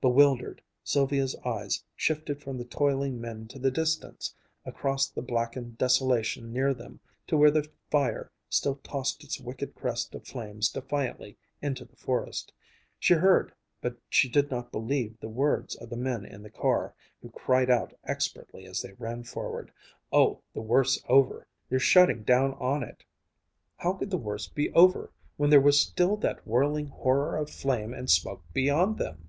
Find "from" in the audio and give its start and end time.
2.40-2.56